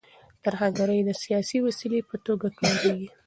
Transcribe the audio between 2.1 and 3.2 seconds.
توګه کارېږي.